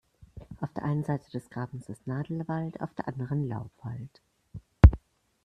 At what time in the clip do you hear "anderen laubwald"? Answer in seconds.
3.07-4.23